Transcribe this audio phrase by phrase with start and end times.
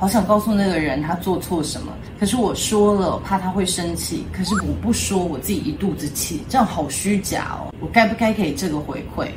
[0.00, 4.24] 好想告诉那个人他做错什么，可是我说了，怕他会生气。
[4.32, 7.68] 可是我不说，我自己一肚子气，这样好虚假哦。
[7.80, 9.28] 我该不该给这个回馈？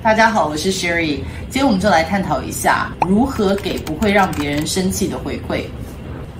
[0.00, 1.16] 大家好，我是 Sherry，
[1.50, 5.64] 今天我们就来探讨一下如何给不会让别人生气的回馈。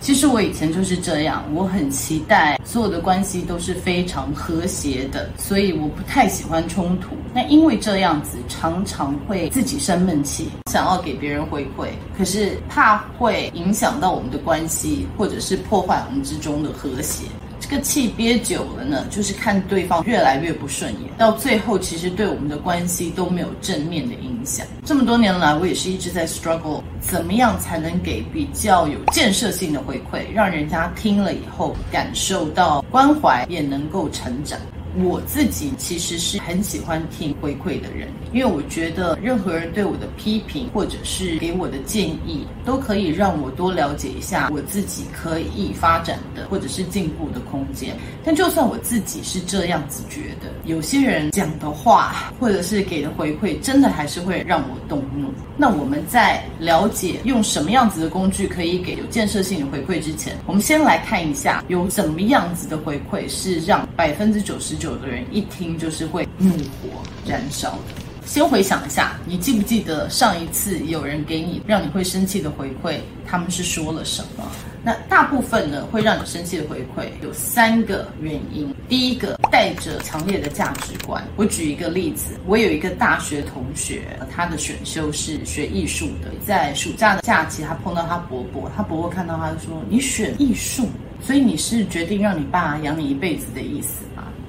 [0.01, 7.17] 其实我以前就是这样，我很期待所有的关系都是非常和谐的，所以我不太喜欢冲突。
[7.35, 17.25] 那因为这样子，常常会自己生闷气，想要给别人回馈，可是怕会影响到我们的关系，或者是破坏我们之中的和谐。
[17.68, 24.64] 这个气憋久了呢，就是看对方越来越不顺眼，到最后其实对我们的关系都没有正面的影响。
[24.84, 34.56] 这么多年来，我也是一直在 struggle，怎么样才能给比较有建设性的回馈，让人家听了以后感受到关怀，也能够成长。
[35.05, 47.95] 我自己其实是很喜欢听回馈的人，因为我觉得任何人对我的批评或者是给我的建议，都可以让我多了解一下我自己可以发展的或者是进步的空间。
[48.25, 55.31] 但就算我自己是这样子觉得，有些人讲的话或者是给的回馈，真的还是会让我动怒。
[55.59, 64.86] 那我们在了解用什么样子的工具可以给有建设性的回馈之前，我们先来看一下有怎么样子的回馈是让百分之九十九。
[64.87, 68.03] 有的人一听就是会怒火燃烧的。
[68.25, 74.45] 先回想一下，你记不记得上一次有人给你让你会生气的回馈，他们是说了什么？
[74.83, 78.75] 那大部分呢，会让你生气的回馈有三个原因。
[78.89, 81.23] 第一个，带着强烈的价值观。
[81.37, 84.03] 我举一个例子，我有一个大学同学，
[84.34, 90.89] 他的选修是学艺术的，在暑假的假期，他碰到他伯伯，他伯伯看到他就说：“你选艺术，
[91.20, 94.05] 所以你是决定让你爸养你一辈子的意思？”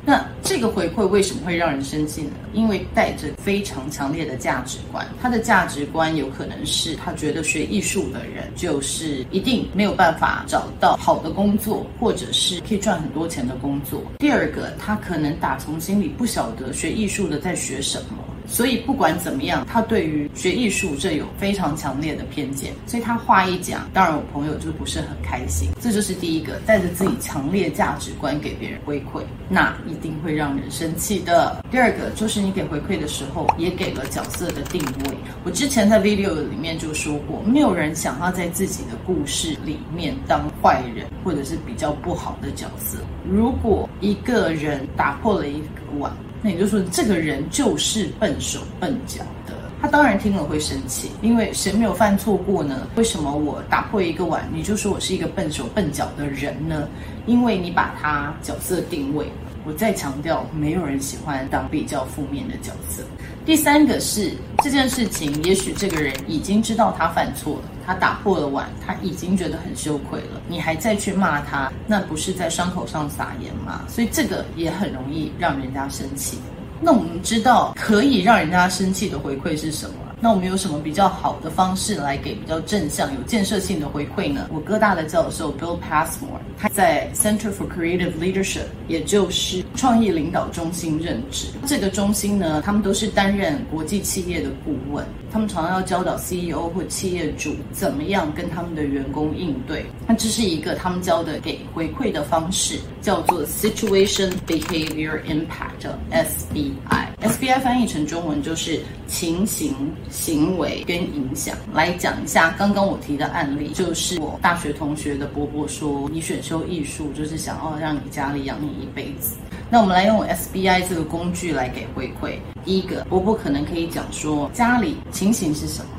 [0.08, 2.32] 那这个回馈为什么会让人生气呢？
[2.54, 14.02] 因为带着非常强烈的价值观，他的价值观有可能是他觉得学艺术的人就是一定没有办法找到好的工作，或者是可以赚很多钱的工作。
[14.18, 18.24] 第二个，他可能打从心里不晓得学艺术的在学什么。
[18.48, 25.70] 所以不管怎么样，他对于学艺术这有非常强烈的偏见，所以他话一讲，当然我朋友就不是很开心。
[25.82, 31.64] 这就是第一个，带着自己强烈价值观给别人回馈，那一定会让人生气的。
[31.70, 35.18] 第二个就是你给回馈的时候，也给了角色的定位。
[35.44, 42.98] 我之前在 video 里面就说过，没有人想要在自己的故事里面当坏人，或者是比较不好的角色。
[43.30, 46.12] 如果一个人打破了一个碗，
[46.42, 49.54] 那也就说，这个人就是笨手笨脚的。
[49.82, 52.88] 他当然听了会生气，因为谁没有犯错过呢？
[52.96, 56.88] 为什么我打破一个碗，你就说我是一个笨手笨脚的人呢？
[57.26, 59.28] 因为你把他角色定位。
[59.66, 63.04] 我再强调，没有人喜欢当比较负面的角色。
[63.48, 73.86] 第三个是这件事情，也许这个人已经知道他犯错了，他打破了碗，他已经觉得很羞愧了，你还再去骂他，那不是在伤口上撒盐吗？
[73.88, 76.38] 所以这个也很容易让人家生气。
[76.82, 79.96] 那我们知道可以让人家生气的回馈是什么？
[80.20, 84.48] 那我们有什么比较好的方式来给比较正向、有建设性的回馈呢？
[84.52, 91.50] 我哥大的教授 Bill Passmore，他在 Center for Creative Leadership，也就是创意领导中心任职。
[91.68, 99.86] 这个中心呢，他们都是担任国际企业的顾问，他们常常要教导 CEO 或企业主怎么样跟他们的员工应对。
[100.08, 107.08] 那这是一个他们教的给回馈的方式，叫做 Situation Behavior Impact（SBI）。
[107.22, 109.74] SBI 翻译成中文就是情形。
[110.10, 119.36] 行为跟影响来讲一下，刚刚我提的案例，就是我大学同学的伯伯说，你选修艺术就是想要让你家里养你一辈子。
[119.70, 122.38] 那我们来用 SBI 这个工具来给回馈。
[122.64, 125.90] 第一个，伯伯可能可以讲说，家里情形是什么？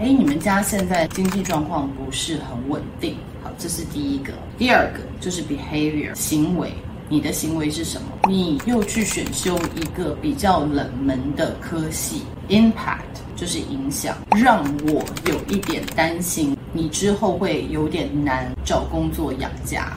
[0.00, 3.16] 哎，你们家现在经济状况不是很稳定。
[3.42, 4.32] 好，这是第一个。
[4.58, 6.72] 第二个就是 behavior 行为，
[7.08, 8.08] 你的行为是什么？
[8.28, 13.02] 你又去选修一个比较冷门的科系，impact。
[13.36, 19.92] 就是影响，让我有一点担心，你之后会有点难找工作养家。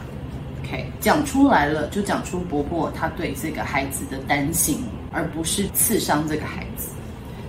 [0.62, 6.90] OK，讲出来了，就讲出伯伯他对这个孩子的担心，而不是刺伤这个孩子。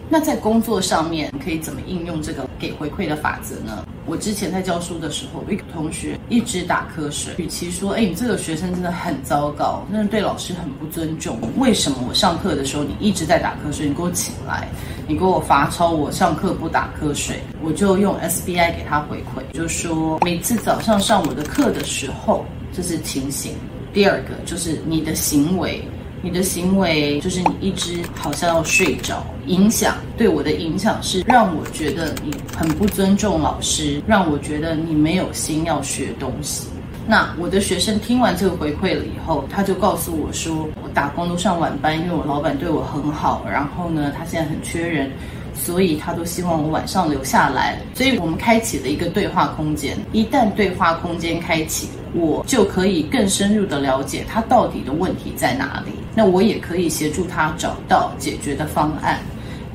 [0.09, 3.85] 那在工作上面可以怎么应用这个给回馈的法则呢？
[4.11, 11.39] 我之前在教书的时候，一个同学一直打瞌睡，与其说，哎，你这个学生真的很糟糕，真的对老师很不尊重。
[11.59, 13.87] 为什么我上课的时候你一直在打瞌睡？
[13.87, 14.69] 你给我起来，
[15.07, 23.55] 你给我罚抄，我上课不打瞌睡，我就用 SBI 给他回馈，就说每次早上上我的课的时候，这是情形。
[23.93, 25.85] 第二个就是你的行为。
[26.23, 36.69] 你的行为就是你一直好像要睡着，影响对我的影响是让我觉得你很不尊重老师，让我觉得你没有心要学东西。
[37.07, 45.11] 那我的学生听完这个回馈了以后，他就告诉我说，我打工都上晚班，因为我老板对我很好，然后呢，他现在很缺人，
[45.55, 47.81] 所以他都希望我晚上留下来。
[47.95, 55.93] 所以我们开启了一个对话空间，一旦对话空间开启，我就可以更深入的了解他到底的问题在哪里。
[56.15, 59.19] 那我也可以协助他找到解决的方案。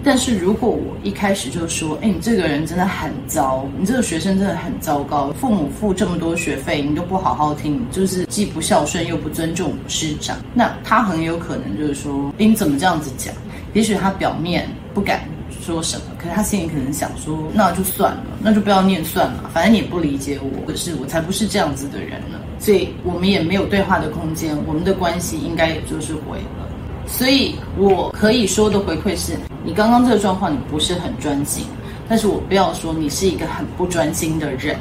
[0.03, 13.33] 但是如果我一开始就说，哎，你这个人真的很糟，你这个学生真的很糟糕，父母付这么多学费，你都不好好听，就是既不孝顺又不尊重师长，那他很有可能就是说，哎，你怎么这样子讲？
[13.73, 15.21] 也许他表面不敢
[15.61, 22.39] 说什么，可是他心里可能想说，那就算了，那就不要念算了，反正你也不理解我，可是我才不是这样子的人呢。
[22.59, 26.67] 所以我们也没有对话的空间，我们的关系应该也就是毁了。
[27.07, 31.65] 所以我可以说的回馈是，你刚刚这个状况你不是很专心，
[32.07, 34.77] 但是我不要说你是一个很不专心的人。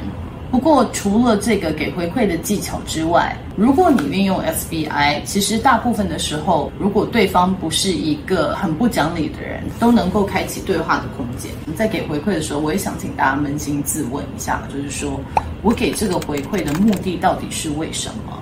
[0.51, 11.51] 不过除了这个给回馈的技巧之外，如果你运用 SBI，其实大部分的时候，如果对方不是一个很不讲理的人，都能够开启对话的空间。
[11.75, 15.19] 在给回馈的时候，我也想请大家扪心自问一下，就是说。
[15.61, 18.39] 我给这个回馈的目的到底是为什么？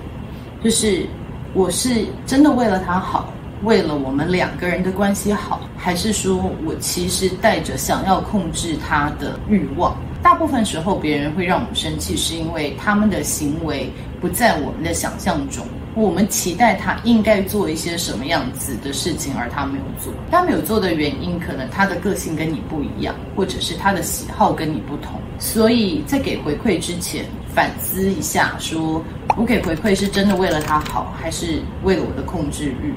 [0.62, 1.06] 就是
[1.54, 3.32] 我是真的为了他好，
[3.64, 9.96] 为了我们两个人的关系好，还是说我其实带着想要控制他的欲望？
[10.22, 13.90] 大部分时候，别人会让我们生气，是因为他们的行为
[14.20, 15.64] 不在我们的想象中。
[15.94, 20.12] 我们期待他应该做一些什么样子的事情，而他没有做。
[20.30, 25.20] 他没有做的原因，可能他的个性跟你不一样，或者是他的喜好跟你不同。
[25.38, 27.24] 所以在给回馈之前，
[27.54, 29.02] 反思一下说，
[29.36, 32.92] 我给回馈是真的为了他好，还是为了我的控制欲，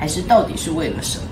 [0.00, 1.24] 还是到底是为了什么？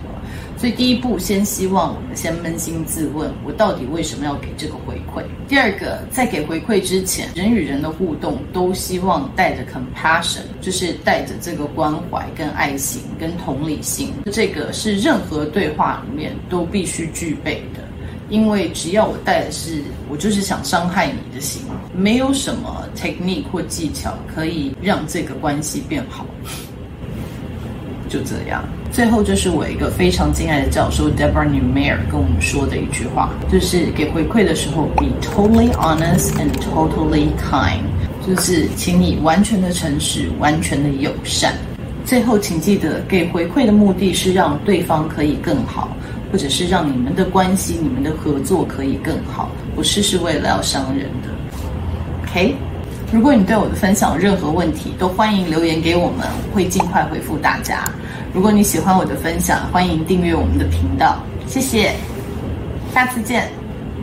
[0.59, 5.23] 所以第一步，先希望我们先扪心自问，我到底为什么要给这个回馈？
[5.49, 17.81] 第二个，在给回馈之前，人与人的互动都希望带着 compassion，就是带着这个关怀、跟爱心、跟同理心，这个是任何对话里面都必须具备的。
[18.29, 19.81] 因为只要我带的是
[20.11, 21.62] 我就是想伤害你的心，
[21.94, 26.26] 没有什么 technique 或技巧可以让这个关系变好。
[28.08, 37.82] 就这样，最后就是我一个非常敬爱的教授 Deborah Newmeyer 跟我们说的一句话，就是给回馈的时候 be totally honest and totally kind，
[38.26, 41.52] 就是请你完全的诚实，完全的友善。
[42.05, 45.94] 最后，请记得给回馈的目的是让对方可以更好，
[46.32, 51.28] 或者是让你们的关系、你们的合作可以更好，不是是为了要伤人的。
[52.25, 52.56] OK。
[53.10, 57.90] 如果你对我的分享有任何问题，都欢迎留言给我们，会尽快回复大家。
[58.32, 61.16] 如果你喜欢我的分享，欢迎订阅我们的频道，
[61.46, 61.94] 谢谢，
[62.94, 63.50] 下次见。